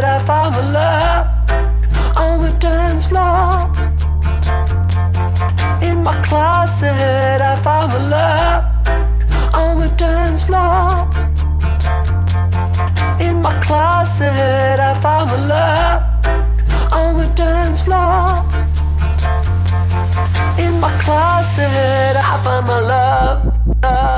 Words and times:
that 0.00 0.22
I 0.22 0.24
found 0.24 0.54
the 0.54 0.62
love 0.80 1.26
on 2.16 2.34
the 2.44 2.52
dance 2.58 3.06
floor. 3.06 3.48
In 5.82 6.04
my 6.04 6.14
closet, 6.22 7.40
I 7.50 7.54
found 7.66 7.92
the 7.92 8.02
love 8.16 8.62
on 9.54 9.80
the 9.80 9.88
dance 9.96 10.44
floor. 10.44 10.86
In 13.26 13.42
my 13.42 13.54
closet, 13.66 14.78
I 14.90 14.92
found 15.02 15.30
the 15.32 15.40
love 15.54 16.00
on 16.92 17.10
the 17.20 17.28
dance 17.34 17.82
floor. 17.82 18.22
In 20.64 20.74
my 20.84 20.92
closet, 21.02 22.14
I 22.30 22.40
found 22.44 22.66
my 22.68 22.80
love. 22.92 23.38
love. 23.82 24.17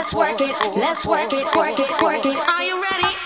Let's 0.00 0.14
work 0.14 0.40
it, 0.40 0.76
let's 0.76 1.04
work 1.04 1.30
it, 1.34 1.44
work 1.54 1.78
it, 1.78 2.02
work 2.02 2.24
it. 2.24 2.34
Are 2.34 2.62
you 2.62 2.82
ready? 2.82 3.19